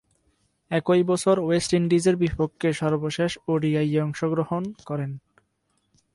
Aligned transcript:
একই 0.71 1.01
বছর 1.03 1.35
ওয়েস্ট 1.39 1.71
ইন্ডিজের 1.73 2.15
বিপক্ষে 2.15 2.69
সর্বশেষ 2.73 3.31
ওডিআইয়ে 3.47 3.99
অংশগ্রহণ 4.01 4.63
করেন। 4.85 5.11